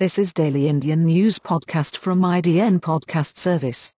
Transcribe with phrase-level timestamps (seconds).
[0.00, 3.92] This is Daily Indian News Podcast from IDN Podcast Service.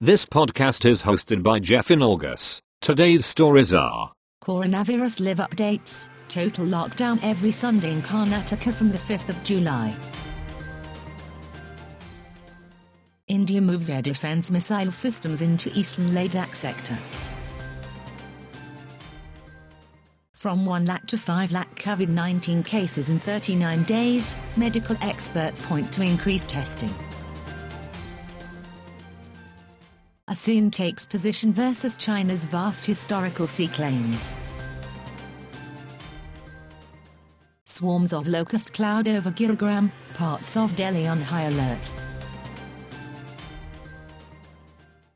[0.00, 2.60] This podcast is hosted by Jeff in August.
[2.80, 4.12] Today's stories are
[4.44, 6.10] Coronavirus live updates.
[6.28, 9.96] Total lockdown every Sunday in Karnataka from the 5th of July.
[13.26, 16.96] India moves air defense missile systems into eastern Ladakh sector.
[20.34, 25.90] From 1 lakh to 5 lakh COVID 19 cases in 39 days, medical experts point
[25.94, 26.92] to increased testing.
[30.28, 34.36] ASEAN takes position versus China's vast historical sea claims.
[37.64, 41.90] Swarms of locust cloud over Gurugram, parts of Delhi on high alert.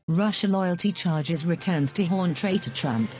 [0.09, 3.11] Russia loyalty charges returns to haunt traitor Trump.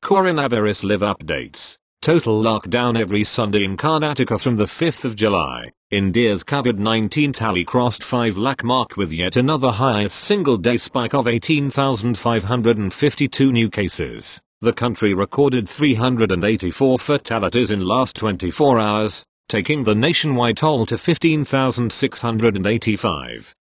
[0.00, 1.76] Coronavirus Live Updates.
[2.02, 5.72] Total lockdown every Sunday in Karnataka from the 5th of July.
[5.90, 11.26] India's COVID-19 tally crossed 5 lakh mark with yet another highest single day spike of
[11.26, 14.40] 18,552 new cases.
[14.62, 23.56] The country recorded 384 fatalities in last 24 hours, taking the nationwide toll to 15,685.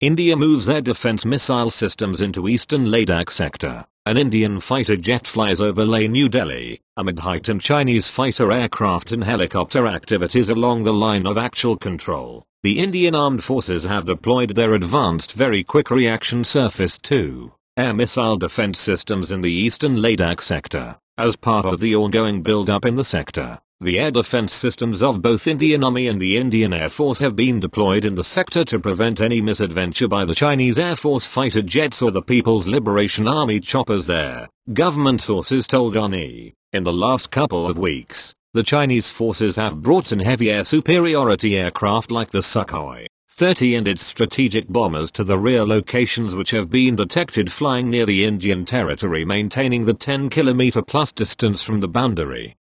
[0.00, 3.84] India moves air defense missile systems into eastern Ladakh sector.
[4.06, 9.22] An Indian fighter jet flies over Leh New Delhi, amid heightened Chinese fighter aircraft and
[9.22, 12.42] helicopter activities along the line of actual control.
[12.64, 18.36] The Indian Armed Forces have deployed their advanced Very Quick Reaction Surface to air missile
[18.36, 20.98] defense systems in the eastern Ladakh sector.
[21.16, 25.46] As part of the ongoing build-up in the sector, the air defense systems of both
[25.46, 29.18] Indian Army and the Indian Air Force have been deployed in the sector to prevent
[29.18, 34.06] any misadventure by the Chinese Air Force fighter jets or the People's Liberation Army choppers
[34.06, 36.52] there, government sources told ONE.
[36.74, 41.56] In the last couple of weeks, the Chinese forces have brought in heavy air superiority
[41.56, 46.68] aircraft like the Sukhoi 30 and its strategic bombers to the rear locations which have
[46.68, 51.88] been detected flying near the Indian territory maintaining the 10 kilometer plus distance from the
[51.88, 52.56] boundary.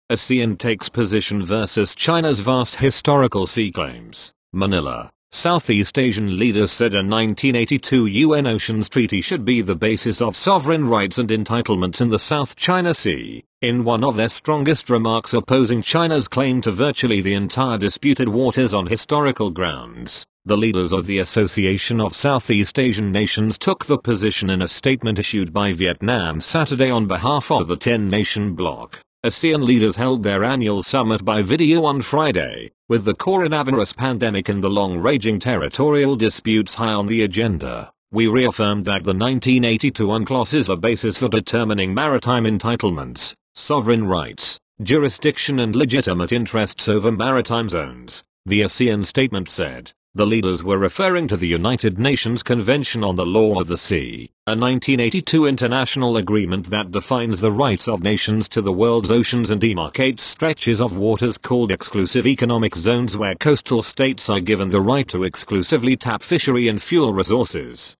[0.08, 4.32] ASEAN takes position versus China's vast historical sea claims.
[4.52, 5.10] Manila.
[5.32, 10.88] Southeast Asian leaders said a 1982 UN Oceans Treaty should be the basis of sovereign
[10.88, 13.42] rights and entitlements in the South China Sea.
[13.60, 18.72] In one of their strongest remarks opposing China's claim to virtually the entire disputed waters
[18.72, 24.50] on historical grounds, The leaders of the Association of Southeast Asian Nations took the position
[24.50, 29.02] in a statement issued by Vietnam Saturday on behalf of the 10-nation bloc.
[29.26, 34.62] ASEAN leaders held their annual summit by video on Friday, with the coronavirus pandemic and
[34.62, 37.90] the long-raging territorial disputes high on the agenda.
[38.12, 44.60] We reaffirmed that the 1982 UNCLOS is a basis for determining maritime entitlements, sovereign rights,
[44.80, 49.90] jurisdiction and legitimate interests over maritime zones, the ASEAN statement said.
[50.16, 54.30] The leaders were referring to the United Nations Convention on the Law of the Sea,
[54.46, 59.60] a 1982 international agreement that defines the rights of nations to the world's oceans and
[59.60, 65.06] demarcates stretches of waters called exclusive economic zones where coastal states are given the right
[65.08, 67.94] to exclusively tap fishery and fuel resources.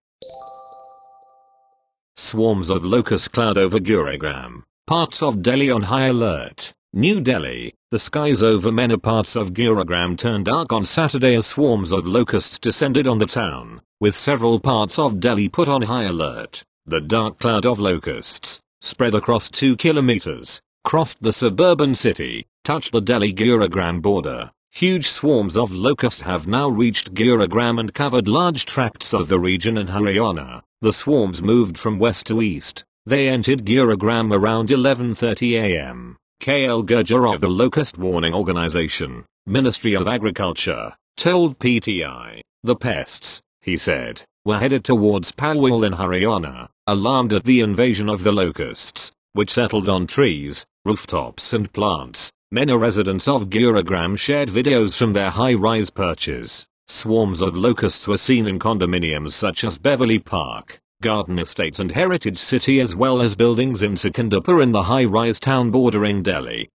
[2.16, 6.72] Swarms of locust cloud over Gurugram, parts of Delhi on high alert.
[6.96, 11.92] New Delhi, the skies over many parts of Gurugram turned dark on Saturday as swarms
[11.92, 16.62] of locusts descended on the town, with several parts of Delhi put on high alert.
[16.86, 23.02] The dark cloud of locusts, spread across two kilometers, crossed the suburban city, touched the
[23.02, 24.50] Delhi-Gurugram border.
[24.70, 29.76] Huge swarms of locusts have now reached Gurugram and covered large tracts of the region
[29.76, 30.62] in Haryana.
[30.80, 32.86] The swarms moved from west to east.
[33.04, 36.16] They entered Gurugram around 11.30 am.
[36.40, 43.76] KL Gurjar of the Locust Warning Organization, Ministry of Agriculture, told PTI, the pests, he
[43.76, 49.50] said, were headed towards Palwal in Haryana, alarmed at the invasion of the locusts, which
[49.50, 52.30] settled on trees, rooftops and plants.
[52.52, 56.64] Many residents of Gurugram shared videos from their high-rise perches.
[56.86, 62.38] Swarms of locusts were seen in condominiums such as Beverly Park, Garden Estates and Heritage
[62.38, 66.68] City as well as buildings in Sikanderpur in the high-rise town bordering Delhi.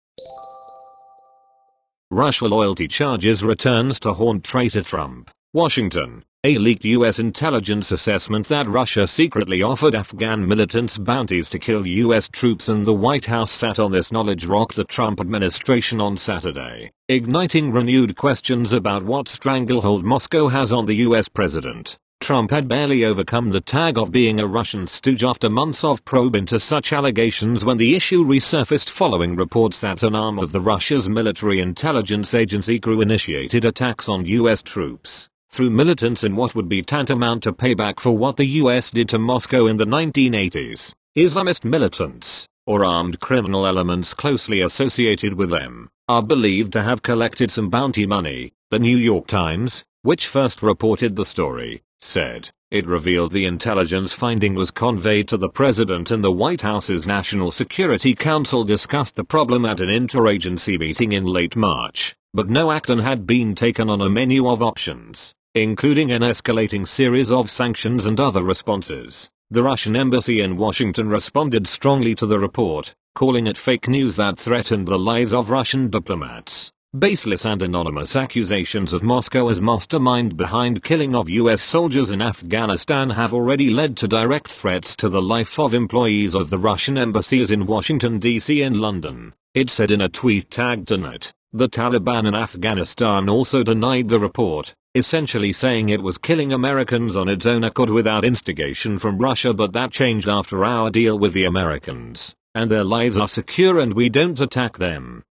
[2.11, 5.31] Russia loyalty charges returns to haunt traitor Trump.
[5.53, 6.23] Washington.
[6.43, 12.29] A leaked US intelligence assessment that Russia secretly offered Afghan militants bounties to kill US
[12.29, 16.91] troops and the White House sat on this knowledge rocked the Trump administration on Saturday,
[17.09, 21.97] igniting renewed questions about what stranglehold Moscow has on the US president.
[22.21, 26.35] Trump had barely overcome the tag of being a Russian stooge after months of probe
[26.35, 31.09] into such allegations when the issue resurfaced following reports that an arm of the Russia's
[31.09, 36.83] military intelligence agency GRU initiated attacks on US troops through militants in what would be
[36.83, 40.93] tantamount to payback for what the US did to Moscow in the 1980s.
[41.17, 47.49] Islamist militants, or armed criminal elements closely associated with them, are believed to have collected
[47.49, 52.49] some bounty money, the New York Times, which first reported the story, said.
[52.71, 57.51] It revealed the intelligence finding was conveyed to the president and the White House's National
[57.51, 62.99] Security Council discussed the problem at an interagency meeting in late March, but no action
[62.99, 68.19] had been taken on a menu of options, including an escalating series of sanctions and
[68.19, 69.29] other responses.
[69.49, 74.37] The Russian embassy in Washington responded strongly to the report, calling it fake news that
[74.37, 76.71] threatened the lives of Russian diplomats.
[76.97, 83.11] Baseless and anonymous accusations of Moscow as mastermind behind killing of US soldiers in Afghanistan
[83.11, 87.49] have already led to direct threats to the life of employees of the Russian embassies
[87.49, 89.31] in Washington DC and London.
[89.53, 91.31] It said in a tweet tagged tonight.
[91.53, 97.29] The Taliban in Afghanistan also denied the report, essentially saying it was killing Americans on
[97.29, 101.45] its own accord without instigation from Russia but that changed after our deal with the
[101.45, 105.23] Americans, and their lives are secure and we don't attack them.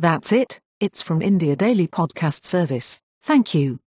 [0.00, 3.00] That's it, it's from India Daily Podcast Service.
[3.22, 3.80] Thank you.